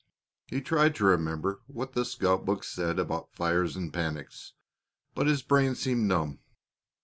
He 0.47 0.61
tried 0.61 0.95
to 0.95 1.05
remember 1.05 1.61
what 1.67 1.93
the 1.93 2.05
scout 2.05 2.43
book 2.43 2.63
said 2.63 2.97
about 2.97 3.35
fires 3.35 3.75
and 3.75 3.93
panics, 3.93 4.53
but 5.13 5.27
his 5.27 5.43
brain 5.43 5.75
seemed 5.75 6.07
numb. 6.07 6.39